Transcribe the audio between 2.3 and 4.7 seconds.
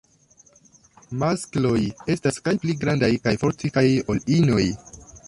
kaj pli grandaj kaj fortikaj ol inoj.